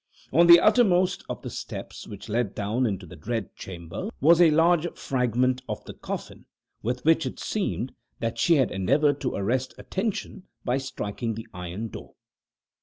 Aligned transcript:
On 0.33 0.47
the 0.47 0.59
uttermost 0.59 1.23
of 1.29 1.43
the 1.43 1.51
steps 1.51 2.07
which 2.07 2.27
led 2.27 2.55
down 2.55 2.87
into 2.87 3.05
the 3.05 3.15
dread 3.15 3.55
chamber 3.55 4.09
was 4.19 4.41
a 4.41 4.49
large 4.49 4.87
fragment 4.97 5.61
of 5.69 5.85
the 5.85 5.93
coffin, 5.93 6.47
with 6.81 7.05
which, 7.05 7.27
it 7.27 7.37
seemed, 7.39 7.93
that 8.19 8.39
she 8.39 8.55
had 8.55 8.71
endeavored 8.71 9.21
to 9.21 9.35
arrest 9.35 9.75
attention 9.77 10.45
by 10.65 10.79
striking 10.79 11.35
the 11.35 11.47
iron 11.53 11.89
door. 11.89 12.15